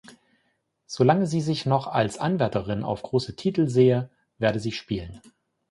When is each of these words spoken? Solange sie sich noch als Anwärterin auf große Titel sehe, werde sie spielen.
Solange 0.87 1.27
sie 1.27 1.41
sich 1.41 1.67
noch 1.67 1.85
als 1.85 2.17
Anwärterin 2.17 2.83
auf 2.83 3.03
große 3.03 3.35
Titel 3.35 3.67
sehe, 3.67 4.09
werde 4.39 4.59
sie 4.59 4.71
spielen. 4.71 5.21